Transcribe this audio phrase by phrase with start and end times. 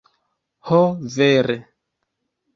[0.69, 0.79] Ho,
[1.17, 1.59] vere.